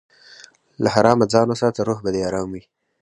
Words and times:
له 0.83 0.89
حرامه 0.95 1.25
ځان 1.33 1.47
وساته، 1.49 1.79
روح 1.87 1.99
به 2.03 2.09
دې 2.13 2.21
ارام 2.27 2.47
وي. 2.53 2.63